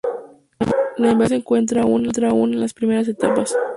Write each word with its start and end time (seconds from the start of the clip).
La 0.97 1.11
investigación 1.11 1.27
se 1.27 1.35
encuentra 1.35 1.81
aún 1.83 2.53
en 2.55 2.59
las 2.59 2.73
primeras 2.73 3.07
etapas. 3.07 3.55